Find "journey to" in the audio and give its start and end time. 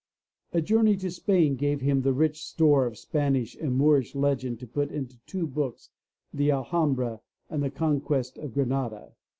0.61-1.11